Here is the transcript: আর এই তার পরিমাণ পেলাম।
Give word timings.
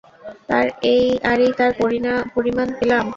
আর 0.57 0.67
এই 0.91 1.03
তার 1.59 1.71
পরিমাণ 2.35 2.67
পেলাম। 2.77 3.05